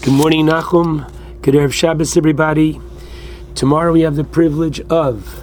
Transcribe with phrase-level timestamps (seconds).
[0.00, 1.10] Good morning, Nachum.
[1.42, 2.80] Good Erev Shabbos, everybody.
[3.56, 5.42] Tomorrow we have the privilege of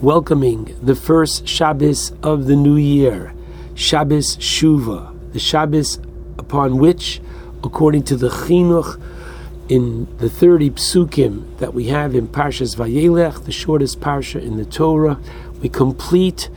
[0.00, 3.34] welcoming the first Shabbos of the new year,
[3.74, 5.98] Shabbos Shuva, the Shabbos
[6.38, 7.20] upon which,
[7.64, 9.02] according to the Chinuch,
[9.68, 14.64] in the 30 psukim that we have in Parshas Vayelech, the shortest parsha in the
[14.64, 15.18] Torah,
[15.60, 16.48] we complete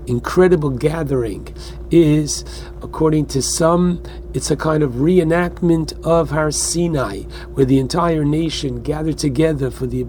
[0.06, 1.54] incredible gathering
[1.90, 2.44] is,
[2.82, 4.02] according to some,
[4.34, 7.22] it's a kind of reenactment of Har Sinai,
[7.54, 10.06] where the entire nation gathered together for the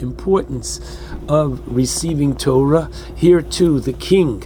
[0.00, 2.90] importance of receiving Torah.
[3.14, 4.42] Here too, the king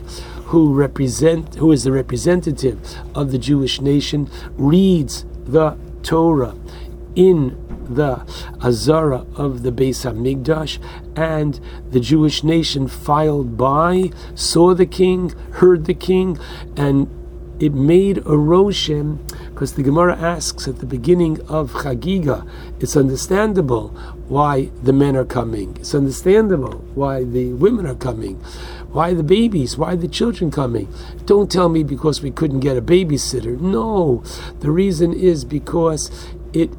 [0.47, 6.57] who represent who is the representative of the Jewish nation reads the Torah
[7.15, 7.57] in
[7.89, 8.25] the
[8.63, 10.79] Azara of the Beis Hamikdash,
[11.17, 16.39] and the Jewish nation filed by, saw the king, heard the king,
[16.77, 17.09] and
[17.61, 19.19] it made a roshem
[19.51, 22.49] because the Gemara asks at the beginning of Chagiga,
[22.81, 23.95] it's understandable
[24.31, 25.77] why the men are coming.
[25.81, 28.37] It's understandable why the women are coming.
[28.93, 29.77] Why the babies?
[29.77, 30.87] Why the children coming?
[31.27, 33.61] Don't tell me because we couldn't get a babysitter.
[33.61, 34.23] No,
[34.61, 36.13] the reason is because
[36.53, 36.71] it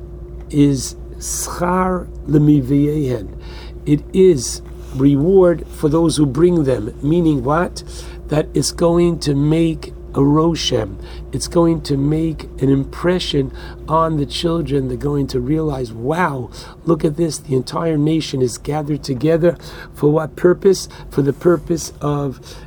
[0.50, 3.38] is schar lemiviyehen.
[3.86, 4.62] It is
[4.96, 6.98] reward for those who bring them.
[7.04, 7.84] Meaning what?
[8.28, 11.04] That it's going to make a roshem.
[11.32, 13.52] It's going to make an impression
[13.88, 14.88] on the children.
[14.88, 16.50] They're going to realize, wow,
[16.86, 17.38] look at this.
[17.38, 19.58] The entire nation is gathered together.
[19.94, 20.88] For what purpose?
[21.10, 22.58] For the purpose of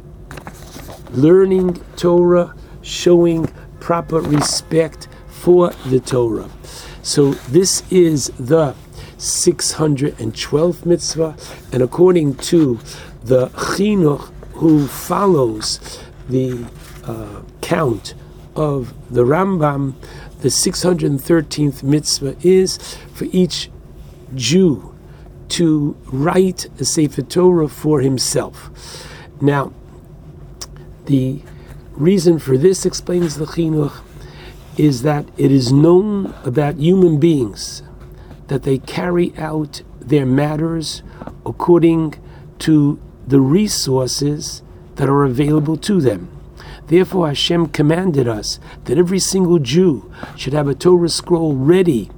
[1.11, 3.47] learning Torah, showing
[3.81, 6.49] proper respect for the Torah.
[7.03, 8.75] So this is the
[9.19, 11.37] 612th mitzvah,
[11.73, 12.79] and according to
[13.23, 16.65] the chinuch who follows the
[17.07, 18.15] uh, count
[18.57, 19.95] of the Rambam,
[20.41, 22.79] the 613th mitzvah is
[23.13, 23.71] for each
[24.35, 24.95] Jew
[25.51, 28.71] to write a Sefer Torah for himself.
[29.41, 29.73] Now,
[31.07, 31.43] the
[31.93, 34.03] reason for this, explains the Chinuch,
[34.77, 37.83] is that it is known about human beings
[38.49, 41.03] that they carry out their matters
[41.47, 42.15] according
[42.59, 44.63] to the resources
[44.97, 46.29] that are available to them.
[46.87, 52.11] Therefore, Hashem commanded us that every single Jew should have a Torah scroll ready,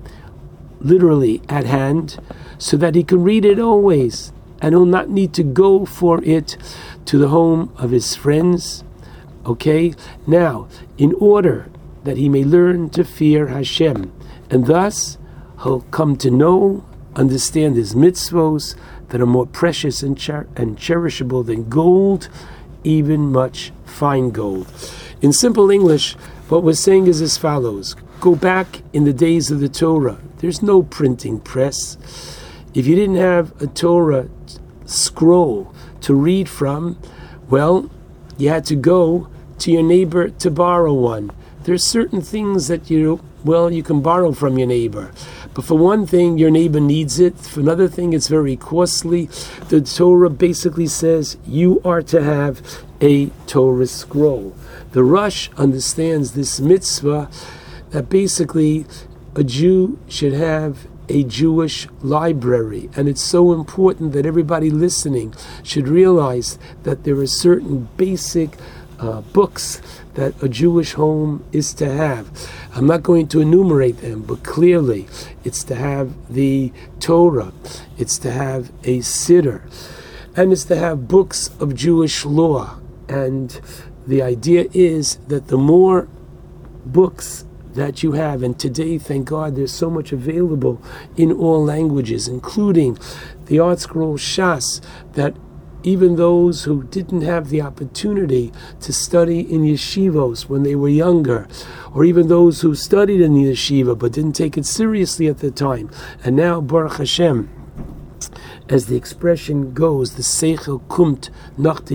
[0.81, 2.19] literally at hand,
[2.59, 6.57] so that he can read it always and he'll not need to go for it
[7.05, 8.85] to the home of his friends.
[9.45, 9.95] Okay?
[10.27, 10.69] Now,
[10.99, 11.69] in order
[12.05, 14.13] that he may learn to fear Hashem,
[14.51, 15.19] and thus
[15.63, 16.85] he'll come to know,
[17.15, 18.75] understand his mitzvos
[19.09, 22.29] that are more precious and, cher- and cherishable than gold
[22.87, 24.67] even much fine gold.
[25.21, 26.15] In simple English,
[26.49, 30.19] what we're saying is as follows Go back in the days of the Torah.
[30.39, 31.99] There's no printing press.
[32.73, 34.29] If you didn't have a Torah
[34.87, 36.99] scroll to read from,
[37.51, 37.91] well,
[38.39, 39.29] you had to go
[39.59, 41.31] to your neighbor to borrow one.
[41.65, 45.13] There's certain things that you, well, you can borrow from your neighbor.
[45.55, 47.39] But for one thing, your neighbor needs it.
[47.39, 49.27] For another thing, it's very costly.
[49.69, 52.61] The Torah basically says you are to have
[53.01, 54.55] a Torah scroll.
[54.93, 57.31] The Rosh understands this mitzvah
[57.91, 58.85] that basically
[59.35, 62.91] a Jew should have a Jewish library.
[62.97, 68.57] And it's so important that everybody listening should realize that there are certain basic
[68.99, 69.81] uh, books
[70.17, 72.29] that a Jewish home is to have.
[72.75, 75.07] I'm not going to enumerate them, but clearly
[75.45, 77.53] it's to have the Torah,
[77.97, 79.63] it's to have a Siddur,
[80.35, 82.79] and it's to have books of Jewish law.
[83.09, 83.61] And
[84.07, 86.09] the idea is that the more
[86.85, 87.45] books
[87.77, 88.43] that you have.
[88.43, 90.83] And today, thank God, there's so much available
[91.17, 92.95] in all languages, including
[93.47, 94.81] the ArtScroll Shas,
[95.13, 95.37] that
[95.87, 101.47] even those who didn't have the opportunity to study in yeshivos when they were younger,
[101.95, 105.51] or even those who studied in the yeshiva but didn't take it seriously at the
[105.51, 105.89] time,
[106.25, 107.49] and now Baruch Hashem,
[108.69, 111.89] as the expression goes, the seichel kumt nach.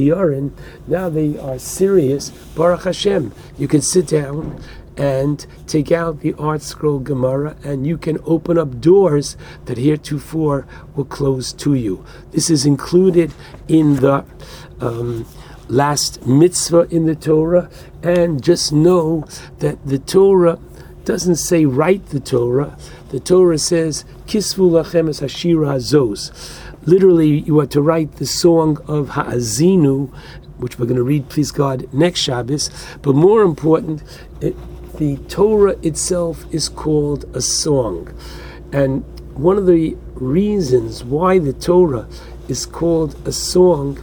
[0.87, 2.29] Now they are serious.
[2.55, 3.33] Baruch Hashem.
[3.57, 4.61] You can sit down
[4.97, 11.05] and take out the ArtScroll Gemara, and you can open up doors that heretofore were
[11.05, 12.05] closed to you.
[12.31, 13.33] This is included
[13.67, 14.25] in the
[14.79, 15.25] um,
[15.67, 17.69] last mitzvah in the Torah,
[18.03, 19.25] and just know
[19.59, 20.59] that the Torah
[21.05, 22.77] doesn't say write the Torah.
[23.09, 26.31] The Torah says kisvu lachem es hashira hazos.
[26.85, 30.11] Literally, you are to write the song of Ha'azinu,
[30.57, 32.71] which we're going to read, please God, next Shabbos.
[33.03, 34.01] But more important,
[35.01, 38.15] the Torah itself is called a song.
[38.71, 39.03] And
[39.33, 42.07] one of the reasons why the Torah
[42.47, 43.97] is called a song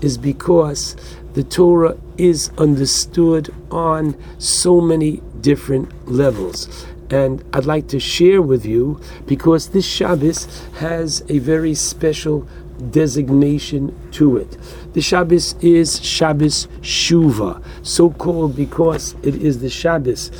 [0.00, 0.96] is because
[1.34, 6.86] the Torah is understood on so many different levels.
[7.10, 10.46] And I'd like to share with you because this Shabbos
[10.78, 12.48] has a very special
[12.90, 14.56] designation to it.
[14.92, 20.30] The Shabbos is Shabbos Shuva, so called because it is the Shabbos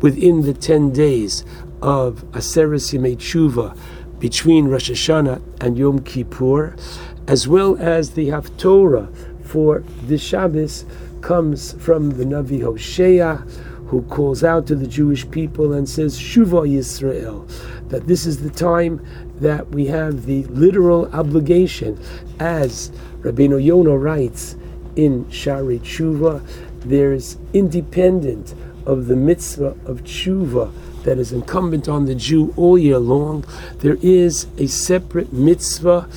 [0.00, 1.44] within the 10 days
[1.82, 3.76] of Aseres Yemei Shuva
[4.18, 6.76] between Rosh Hashanah and Yom Kippur,
[7.26, 9.14] as well as the Haftorah
[9.44, 10.84] for the Shabbos
[11.20, 13.36] comes from the Navi Hosea,
[13.86, 17.48] who calls out to the Jewish people and says, Shuva Yisrael,
[17.88, 19.04] that this is the time
[19.40, 21.98] that we have the literal obligation,
[22.38, 22.90] as
[23.20, 24.56] Rabbeinu Yonah writes
[24.96, 26.46] in Shaarei Tshuva,
[26.80, 28.54] there's independent
[28.86, 30.72] of the mitzvah of tshuva
[31.04, 33.44] that is incumbent on the Jew all year long,
[33.78, 36.08] there is a separate mitzvah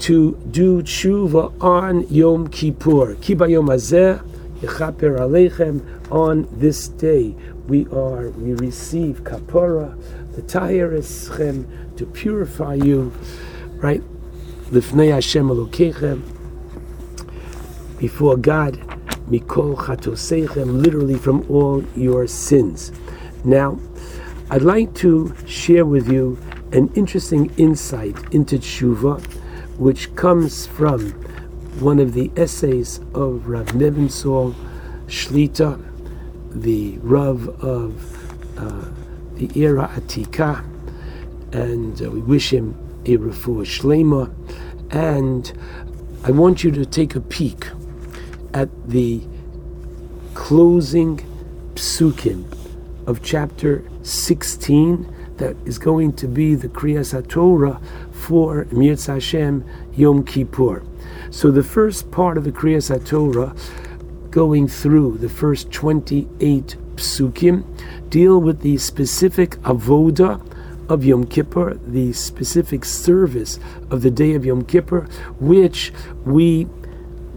[0.00, 3.16] to do tshuva on Yom Kippur.
[3.16, 4.24] Kiba Yom Hazeh,
[4.60, 7.34] Yechaper on this day
[7.68, 9.94] we are, we receive kapara,
[10.34, 13.12] the Tahir Eschem, to purify you,
[13.76, 14.02] right?
[14.70, 16.22] Lifnei Hashem Elokechem,
[17.98, 18.74] before God,
[19.28, 22.90] Mikol Chatoseichem, literally from all your sins.
[23.44, 23.78] Now,
[24.50, 26.38] I'd like to share with you
[26.72, 29.20] an interesting insight into tshuva,
[29.76, 31.10] which comes from
[31.80, 34.54] one of the essays of Rav Nebenzahl
[35.06, 35.78] Shlita,
[36.50, 38.88] the Rav of uh,
[39.34, 40.64] the Ir Atika,
[41.52, 44.34] and uh, we wish him a refuah shlema.
[44.90, 45.52] And
[46.24, 47.68] I want you to take a peek
[48.54, 49.22] at the
[50.34, 51.18] closing
[51.74, 52.44] psukim
[53.06, 57.80] of chapter 16 that is going to be the Kriyas HaTorah
[58.12, 59.64] for Mirz Hashem
[59.94, 60.82] Yom Kippur.
[61.30, 63.56] So the first part of the Kriyas HaTorah,
[64.30, 67.64] going through the first 28 psukim,
[68.10, 70.40] deal with the specific avoda
[70.88, 73.58] of Yom Kippur, the specific service
[73.90, 75.02] of the day of Yom Kippur,
[75.38, 75.92] which
[76.24, 76.66] we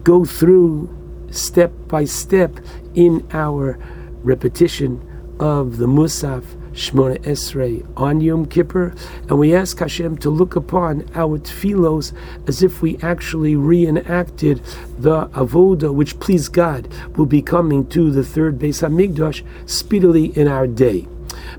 [0.04, 0.90] go through
[1.32, 2.60] step by step
[2.96, 3.78] in our
[4.24, 5.02] repetition
[5.40, 6.44] of the Musaf
[6.74, 8.94] Shmona Esrei on Yom Kippur,
[9.28, 12.14] and we ask Hashem to look upon our tefillos
[12.48, 14.62] as if we actually reenacted
[14.98, 16.88] the avoda, which please God
[17.18, 21.08] will be coming to the third Beis Hamikdash speedily in our day.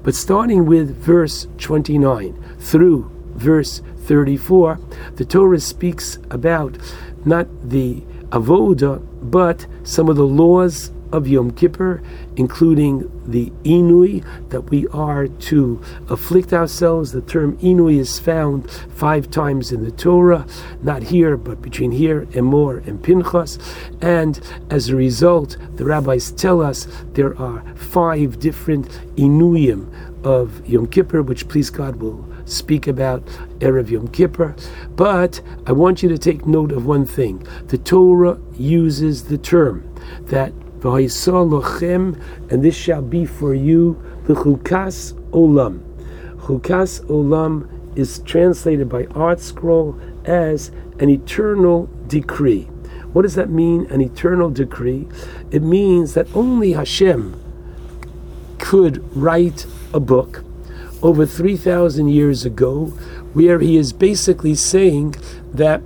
[0.03, 4.79] But starting with verse 29 through verse 34,
[5.17, 6.79] the Torah speaks about
[7.25, 12.03] not the avoda, but some of the laws of Yom Kippur,
[12.37, 17.13] including the Inui, that we are to afflict ourselves.
[17.13, 20.47] The term Inui is found five times in the Torah,
[20.83, 23.59] not here, but between here, Emor, and Pinchas.
[24.01, 24.41] And
[24.71, 29.93] as a result, the rabbis tell us there are five different Inuyim
[30.25, 33.25] of Yom Kippur, which please God will speak about
[33.59, 34.55] Erev Yom Kippur.
[34.97, 37.47] But I want you to take note of one thing.
[37.69, 39.89] The Torah uses the term
[40.23, 42.21] that lochem,
[42.51, 45.81] and this shall be for you the chukas olam.
[46.43, 52.65] Chukas olam is translated by ArtScroll as an eternal decree.
[53.13, 55.07] What does that mean, an eternal decree?
[55.51, 57.39] It means that only Hashem
[58.59, 60.45] could write a book
[61.03, 62.87] over 3,000 years ago
[63.35, 65.15] where he is basically saying
[65.53, 65.83] that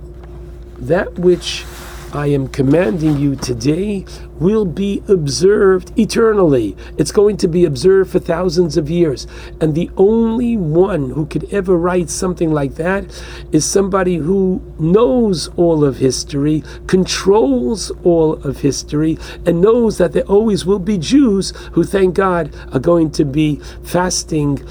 [0.77, 1.65] that which
[2.13, 4.05] I am commanding you today
[4.39, 6.77] will be observed eternally.
[6.97, 9.27] It's going to be observed for thousands of years.
[9.59, 13.05] And the only one who could ever write something like that
[13.51, 20.23] is somebody who knows all of history, controls all of history, and knows that there
[20.23, 24.65] always will be Jews who, thank God, are going to be fasting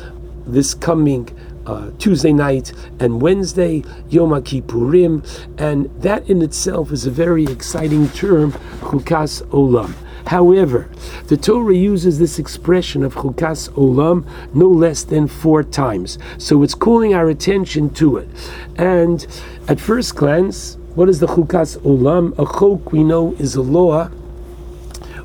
[0.47, 1.29] this coming
[1.67, 5.25] uh, Tuesday night and Wednesday, Yom Kippurim,
[5.59, 9.95] and that in itself is a very exciting term, Chukas Olam.
[10.27, 10.91] However,
[11.29, 16.19] the Torah uses this expression of Chukas Olam no less than four times.
[16.39, 18.29] So it's calling our attention to it.
[18.77, 19.25] And
[19.69, 22.33] at first glance, what is the Chukas Olam?
[22.39, 24.09] A chok, we know, is a law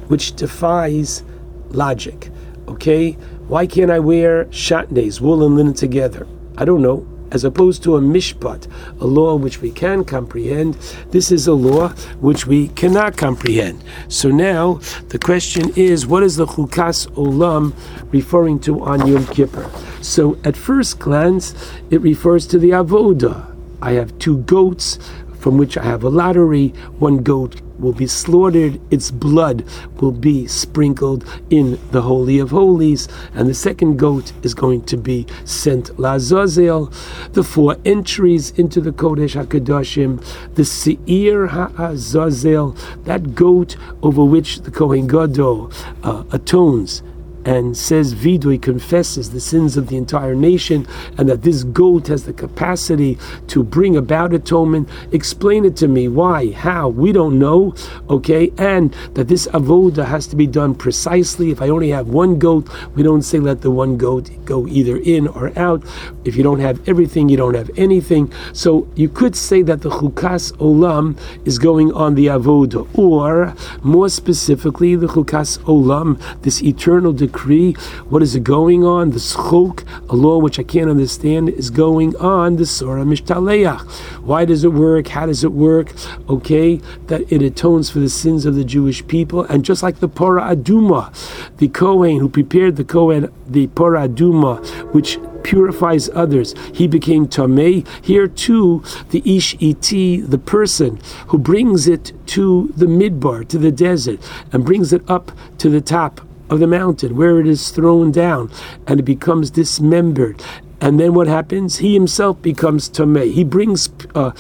[0.08, 1.24] which defies
[1.70, 2.30] logic.
[2.68, 3.18] Okay?
[3.51, 6.25] Why can't I wear shatnez, wool and linen together?
[6.58, 7.05] I don't know.
[7.34, 10.75] As opposed to a mishpat, a law which we can comprehend,
[11.10, 11.89] this is a law
[12.22, 13.84] which we cannot comprehend.
[14.08, 14.75] So now
[15.10, 17.74] the question is, what is the chukas olam
[18.13, 19.70] referring to on Yom Kippur?
[20.01, 21.53] So at first glance,
[21.89, 23.53] it refers to the avoda.
[23.81, 24.98] I have two goats
[25.39, 26.70] from which I have a lottery.
[27.00, 29.66] One goat will be slaughtered, its blood
[30.00, 34.98] will be sprinkled in the Holy of Holies, and the second goat is going to
[34.98, 36.94] be sent Lazazel.
[37.34, 40.24] The four entries into the Kodesh HaKadoshim,
[40.56, 45.72] the Seir HaAzazel, that goat over which the Kohen Gadol
[46.04, 47.02] uh, atones
[47.46, 52.26] and says Vidui confesses the sins of the entire nation and that this goat has
[52.26, 53.18] the capacity
[53.48, 54.88] to bring about atonement.
[55.12, 56.08] Explain it to me.
[56.08, 56.52] Why?
[56.52, 56.90] How?
[56.90, 57.74] We don't know.
[58.10, 58.52] Okay?
[58.58, 61.52] And that this avoda has to be done precisely.
[61.52, 64.98] If I only have one goat, we don't say let the one goat go either
[64.98, 65.84] in or out.
[66.26, 68.32] If you don't have everything, you don't have anything.
[68.54, 74.10] So you could say that the chukas olam is going on the avoda, or more
[74.10, 77.74] specifically, the chukas olam, this eternal decree decree.
[78.10, 79.12] What is it going on?
[79.12, 83.82] The schok, a law which I can't understand, is going on the Surah Mishtaleach.
[84.22, 85.08] Why does it work?
[85.08, 85.94] How does it work?
[86.30, 89.44] Okay, that it atones for the sins of the Jewish people.
[89.46, 91.12] And just like the Pora Aduma,
[91.58, 96.54] the Kohen who prepared the Kohen, the Pora Aduma, which purifies others.
[96.74, 97.88] He became Tameh.
[98.04, 103.72] Here too, the Ish Iti, the person who brings it to the midbar, to the
[103.72, 104.20] desert,
[104.52, 108.51] and brings it up to the top of the mountain, where it is thrown down
[108.86, 110.43] and it becomes dismembered.
[110.79, 111.77] And then what happens?
[111.77, 113.34] He himself becomes Tomei.
[113.34, 114.31] He brings uh,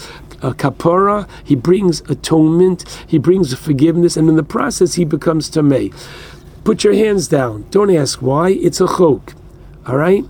[0.41, 5.93] kapara, he brings atonement, he brings forgiveness, and in the process he becomes Tomei.
[6.63, 7.65] Put your hands down.
[7.71, 8.51] Don't ask why.
[8.51, 9.33] It's a chok.
[9.87, 10.25] All right?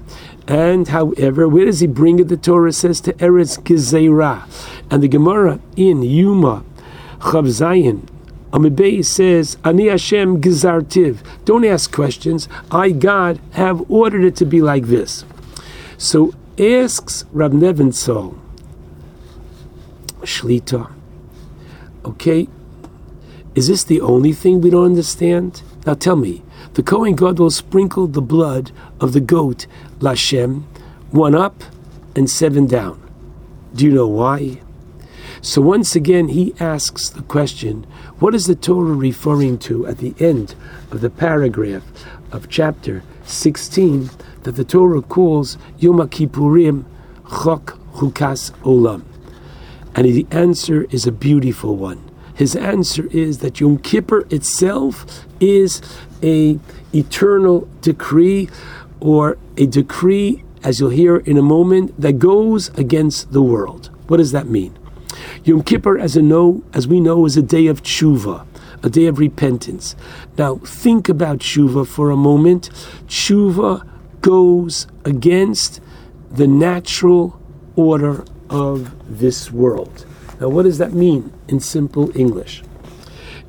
[0.47, 2.27] And however, where does he bring it?
[2.27, 4.43] The Torah says to Eretz Gezerah.
[4.89, 6.63] And the Gemara in Yuma,
[7.19, 8.10] Chav
[8.51, 11.19] Amibay says, Ani Hashem gizartiv.
[11.45, 12.49] Don't ask questions.
[12.69, 15.23] I, God, have ordered it to be like this.
[15.97, 18.37] So asks Rab Nebenzahl,
[20.21, 20.91] Shlita,
[22.05, 22.47] okay,
[23.55, 25.61] is this the only thing we don't understand?
[25.85, 26.43] Now tell me,
[26.73, 29.65] the Kohen Gadol sprinkled the blood of the goat,
[29.99, 30.63] Lashem,
[31.09, 31.63] one up
[32.15, 33.01] and seven down.
[33.73, 34.61] Do you know why?
[35.43, 37.87] So once again, he asks the question
[38.19, 40.53] what is the Torah referring to at the end
[40.91, 41.83] of the paragraph
[42.31, 44.11] of chapter 16
[44.43, 46.85] that the Torah calls Yom Kippurim
[47.27, 49.03] Chok Chukas Olam?
[49.95, 52.07] And the answer is a beautiful one.
[52.35, 55.81] His answer is that Yom Kippur itself is
[56.21, 56.59] a
[56.93, 58.47] eternal decree
[58.99, 63.89] or a decree, as you'll hear in a moment, that goes against the world.
[64.07, 64.77] What does that mean?
[65.43, 68.45] Yom Kippur, as, know, as we know, is a day of tshuva,
[68.83, 69.95] a day of repentance.
[70.37, 72.69] Now, think about tshuva for a moment.
[73.07, 73.87] Tshuva
[74.21, 75.81] goes against
[76.29, 77.39] the natural
[77.75, 80.05] order of this world.
[80.39, 82.63] Now, what does that mean in simple English?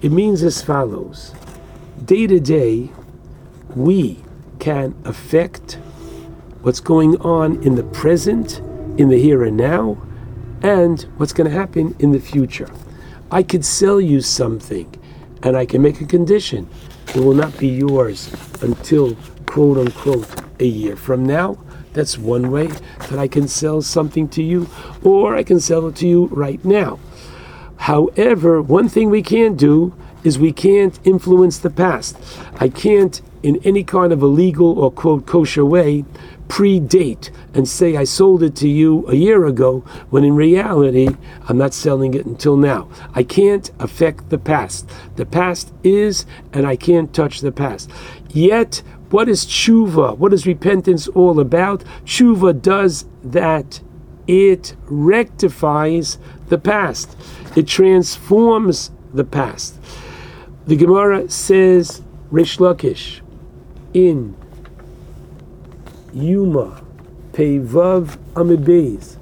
[0.00, 1.32] It means as follows
[2.04, 2.90] Day to day,
[3.76, 4.24] we
[4.58, 5.78] can affect
[6.62, 8.58] what's going on in the present,
[8.96, 9.98] in the here and now,
[10.62, 12.70] and what's going to happen in the future.
[13.30, 14.94] I could sell you something
[15.42, 16.68] and I can make a condition.
[17.08, 19.16] It will not be yours until
[19.46, 20.28] quote unquote
[20.60, 21.58] a year from now.
[21.92, 24.68] That's one way that I can sell something to you,
[25.02, 26.98] or I can sell it to you right now.
[27.76, 32.16] However, one thing we can't do is we can't influence the past.
[32.60, 36.04] I can't, in any kind of a legal or quote kosher way,
[36.48, 39.80] predate and say I sold it to you a year ago
[40.10, 41.08] when in reality
[41.48, 42.90] I'm not selling it until now.
[43.14, 44.86] I can't affect the past.
[45.16, 47.90] The past is, and I can't touch the past.
[48.28, 50.18] Yet, what is tshuva?
[50.18, 51.84] What is repentance all about?
[52.04, 53.80] Tshuva does that.
[54.26, 56.18] It rectifies
[56.48, 57.16] the past.
[57.56, 59.78] It transforms the past.
[60.66, 63.21] The Gemara says, Reish Lakish,
[63.94, 64.36] in
[66.12, 66.82] Yuma,
[67.32, 69.16] Pevav Amibez,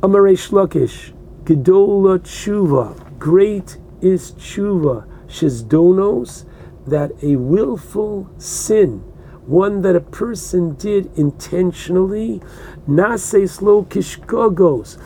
[0.00, 1.12] Amaresh Lakish,
[1.44, 6.44] Gedola Tshuva, great is Tshuva, Shizdonos,
[6.86, 8.98] that a willful sin,
[9.46, 12.40] one that a person did intentionally,
[12.88, 14.98] Nases Lo Kishkogos,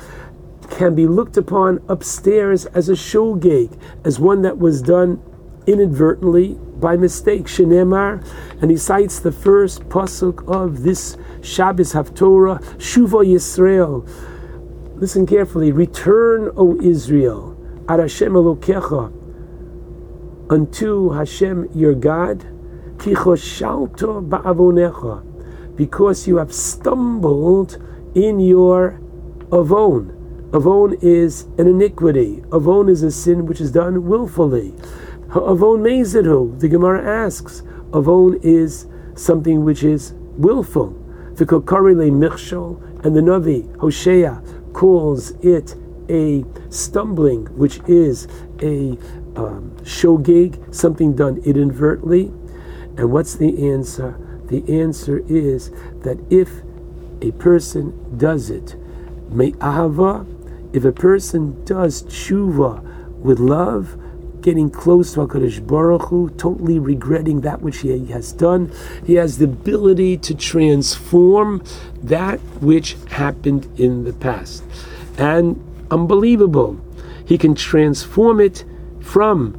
[0.70, 5.22] can be looked upon upstairs as a shogeg, as one that was done
[5.68, 7.44] inadvertently by mistake.
[7.44, 8.24] Shenemar,
[8.60, 14.08] and he cites the first pasuk of this Shabbos Haftorah, Shuva Yisrael.
[14.96, 15.70] Listen carefully.
[15.70, 17.56] Return, O Israel,
[17.88, 19.12] ad Hashem Elokecha,
[20.50, 22.40] unto Hashem your God,
[22.96, 27.76] kichoshalto ba'avonecha, because you have stumbled
[28.14, 29.00] in your
[29.52, 30.14] avon.
[30.54, 32.42] Avon is an iniquity.
[32.52, 34.74] Avon is a sin which is done willfully.
[35.30, 37.62] Avon mezidhu, the Gemara asks.
[37.94, 40.94] Avon is something which is willful.
[41.34, 45.76] V'kokarile michshol, and the Navi, Hosea, calls it
[46.08, 48.26] a stumbling, which is
[48.62, 48.96] a
[49.36, 52.32] um, shogeg, something done inadvertently.
[52.96, 54.18] And what's the answer?
[54.46, 55.70] The answer is
[56.02, 56.62] that if
[57.20, 58.76] a person does it,
[59.28, 60.26] me'ahava,
[60.72, 62.82] if a person does tshuva
[63.20, 63.98] with love,
[64.48, 68.72] getting close to HaKadosh Baruch Hu, totally regretting that which he has done,
[69.04, 71.62] he has the ability to transform
[72.02, 74.64] that which happened in the past.
[75.18, 76.80] And unbelievable,
[77.26, 78.64] he can transform it
[79.00, 79.52] from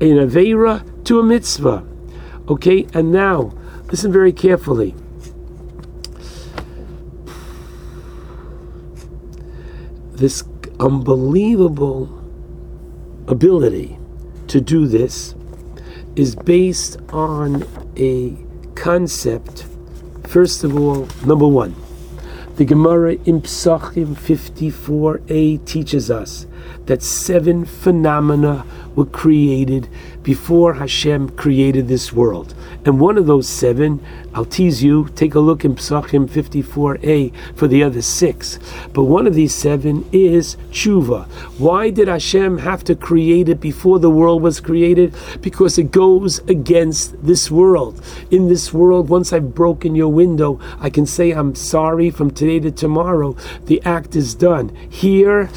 [0.00, 1.86] an Avera to a mitzvah.
[2.48, 3.52] Okay, and now
[3.90, 4.94] listen very carefully.
[10.12, 10.44] This
[10.78, 12.24] unbelievable
[13.28, 13.99] ability
[14.50, 15.36] to do this
[16.16, 17.64] is based on
[17.96, 18.36] a
[18.74, 19.64] concept.
[20.26, 21.76] First of all, number one,
[22.56, 26.46] the Gemara in Psachim 54a teaches us
[26.86, 29.88] that seven phenomena were created
[30.22, 32.54] before Hashem created this world.
[32.84, 34.04] And one of those seven,
[34.34, 38.58] I'll tease you, take a look in Psachim 54a for the other six.
[38.92, 41.26] But one of these seven is tshuva.
[41.58, 45.14] Why did Hashem have to create it before the world was created?
[45.40, 48.02] Because it goes against this world.
[48.30, 52.60] In this world, once I've broken your window, I can say I'm sorry from today
[52.60, 53.36] to tomorrow.
[53.66, 54.74] The act is done.
[54.88, 55.50] Here,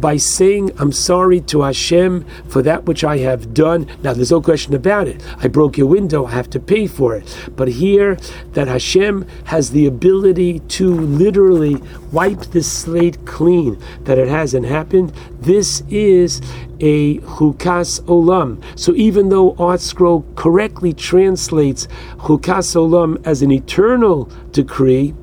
[0.00, 3.86] by saying I'm sorry to Hashem for that which I have done.
[4.02, 5.22] Now, there's no question about it.
[5.38, 7.50] I broke your window, I have to pay for it.
[7.56, 8.16] But here,
[8.52, 11.76] that Hashem has the ability to literally
[12.12, 16.40] wipe the slate clean, that it hasn't happened, this is
[16.80, 18.62] a Chukas olam.
[18.78, 21.86] So even though ArtScroll correctly translates
[22.18, 25.14] Chukas olam as an eternal decree,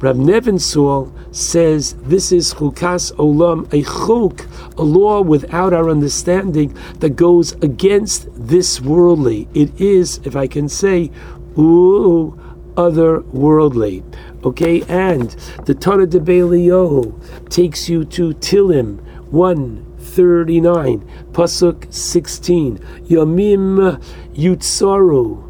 [0.00, 7.10] Rab Nebenzahl says this is chukas olam, a chuk, a law without our understanding that
[7.10, 9.46] goes against this worldly.
[9.52, 11.10] It is, if I can say,
[11.58, 12.38] ooh,
[12.76, 14.02] otherworldly.
[14.42, 15.30] Okay, and
[15.66, 21.00] the Torah de Beiliyohu takes you to Tilim 139,
[21.32, 22.78] Pasuk 16.
[23.08, 25.46] Yamim Yutsaru,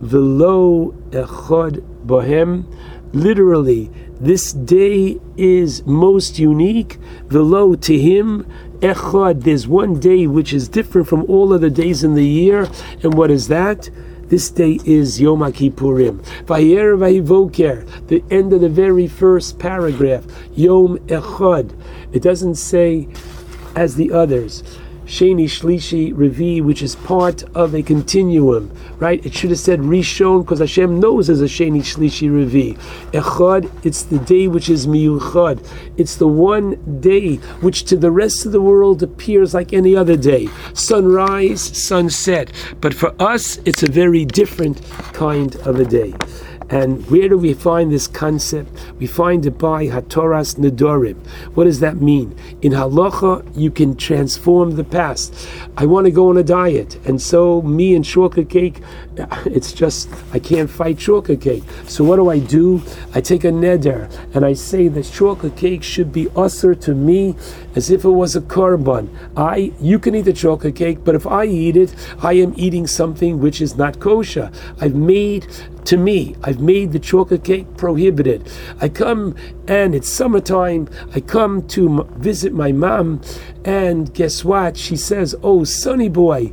[0.00, 2.64] Velo Echad Bohem
[3.12, 6.98] literally, this day is most unique.
[7.28, 8.46] Velo to him
[8.80, 9.44] echad.
[9.44, 12.68] There's one day which is different from all other days in the year,
[13.02, 13.90] and what is that?
[14.30, 16.24] This day is Yom Kippurim.
[16.46, 20.24] Vayer vayivoker, the end of the very first paragraph.
[20.54, 21.74] Yom Echad.
[22.12, 23.08] It doesn't say
[23.74, 24.62] as the others.
[25.10, 28.70] Sheni Shlishi Revi, which is part of a continuum,
[29.00, 29.26] right?
[29.26, 32.78] It should have said Rishon because Hashem knows there's a Sheni Shlishi Revi.
[33.10, 35.66] Echad, it's the day which is Miyuchad.
[35.96, 40.16] It's the one day which to the rest of the world appears like any other
[40.16, 40.48] day.
[40.74, 42.52] Sunrise, sunset.
[42.80, 44.80] But for us, it's a very different
[45.12, 46.14] kind of a day.
[46.70, 48.70] And where do we find this concept?
[48.98, 51.16] We find it by Hatoras Nedorim.
[51.54, 52.36] What does that mean?
[52.62, 55.34] In Halacha, you can transform the past.
[55.76, 58.80] I want to go on a diet, and so me and chocolate cake,
[59.46, 61.64] it's just, I can't fight chocolate cake.
[61.86, 62.82] So what do I do?
[63.14, 67.36] I take a neder, and I say that chocolate cake should be usher to me
[67.74, 69.08] as if it was a korban.
[69.36, 72.86] I, you can eat the chocolate cake, but if I eat it, I am eating
[72.86, 74.50] something which is not kosher.
[74.80, 75.46] I've made
[75.84, 78.50] to me, I've made the chocolate cake prohibited.
[78.80, 79.34] I come
[79.66, 80.88] and it's summertime.
[81.14, 83.22] I come to visit my mom,
[83.64, 84.76] and guess what?
[84.76, 86.52] She says, "Oh, sonny boy."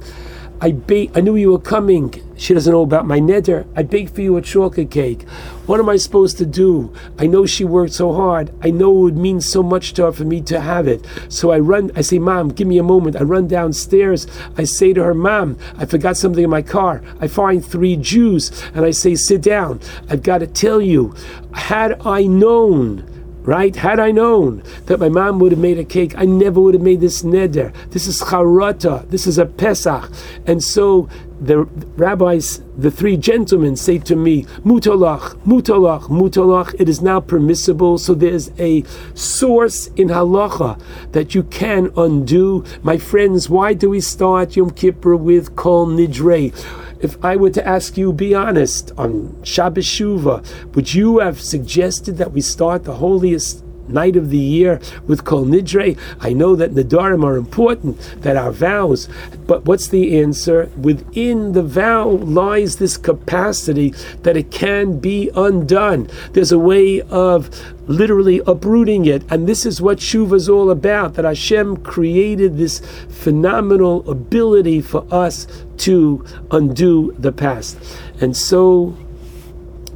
[0.59, 1.11] I bake.
[1.15, 2.15] I knew you were coming.
[2.35, 3.65] She doesn't know about my neder.
[3.75, 5.23] I baked for you a chocolate cake.
[5.67, 6.91] What am I supposed to do?
[7.19, 8.51] I know she worked so hard.
[8.61, 11.05] I know it would mean so much to her for me to have it.
[11.29, 11.91] So I run.
[11.95, 14.25] I say, "Mom, give me a moment." I run downstairs.
[14.57, 18.51] I say to her, "Mom, I forgot something in my car." I find three Jews,
[18.73, 19.79] and I say, "Sit down.
[20.09, 21.13] I've got to tell you.
[21.51, 23.03] Had I known."
[23.47, 23.77] Right?
[23.77, 26.83] Had I known that my mom would have made a cake, I never would have
[26.83, 27.73] made this neder.
[27.91, 29.10] This is charata.
[29.10, 30.12] This is a pesach.
[30.45, 31.07] And so
[31.39, 31.60] the
[31.95, 36.75] rabbis, the three gentlemen, say to me, mutalach, mutalach, mutalach.
[36.77, 37.97] It is now permissible.
[37.97, 38.83] So there's a
[39.13, 40.77] source in halacha
[41.13, 42.65] that you can undo.
[42.83, 46.53] My friends, why do we start Yom Kippur with kol nidrei?
[46.99, 50.43] If I were to ask you, be honest, on Shabbos Shuva,
[50.75, 55.45] would you have suggested that we start the holiest night of the year with Kol
[55.45, 55.97] Nidre.
[56.19, 59.10] I know that Nadarim are important, that our vows,
[59.45, 60.71] but what's the answer?
[60.78, 66.10] Within the vow lies this capacity that it can be undone.
[66.34, 67.50] There's a way of
[67.88, 69.23] literally uprooting it.
[69.32, 75.06] And this is what Shuva is all about that Hashem created this phenomenal ability for
[75.12, 75.47] us
[75.78, 77.78] to undo the past.
[78.19, 78.97] And so,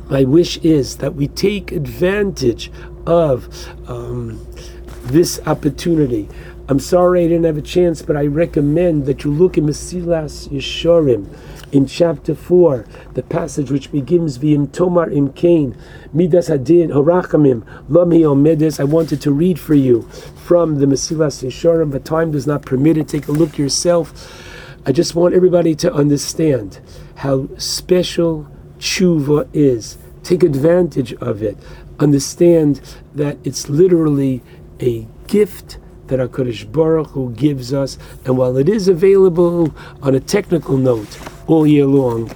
[0.09, 2.71] my wish is that we take advantage
[3.05, 3.47] of
[3.89, 4.45] um,
[5.03, 6.29] this opportunity.
[6.69, 10.47] I'm sorry I didn't have a chance, but I recommend that you look in Mesilas
[10.47, 11.27] Yesharim
[11.73, 15.75] in chapter 4, the passage which begins V'im Tomar im Kain,
[16.13, 18.79] Midas Hadin, Horachamim, Lami Omedes.
[18.79, 20.03] I wanted to read for you
[20.45, 23.07] from the Mesilas Yesharim, but time does not permit it.
[23.07, 24.31] Take a look yourself.
[24.85, 26.79] I just want everybody to understand
[27.15, 28.47] how special
[28.79, 29.97] tshuva is.
[30.23, 31.57] Take advantage of it
[32.01, 32.81] understand
[33.15, 34.41] that it's literally
[34.81, 37.97] a gift that HaKadosh Baruch Hu gives us.
[38.25, 42.29] And while it is available on a technical note all year long,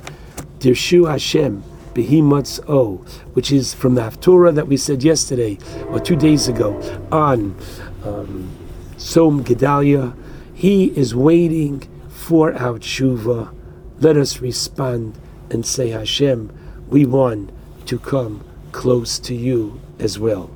[0.59, 2.97] Dirshu Hashem, Behemoth's O,
[3.33, 6.79] which is from the Haftorah that we said yesterday or two days ago
[7.11, 7.55] on
[8.03, 8.49] um,
[8.97, 10.15] Tzom Gedalia,
[10.53, 13.53] he is waiting for our tshuva.
[13.99, 15.17] Let us respond
[15.49, 16.51] and say, Hashem,
[16.87, 17.51] we want
[17.87, 18.43] to come
[18.75, 20.51] close to you as well.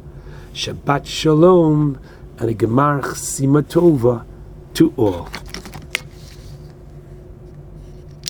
[0.53, 1.97] Shabbat Shalom
[2.37, 4.25] and a Gemar Simatova
[4.73, 5.29] to all.